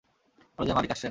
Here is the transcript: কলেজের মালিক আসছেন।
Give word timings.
কলেজের 0.57 0.75
মালিক 0.75 0.91
আসছেন। 0.91 0.99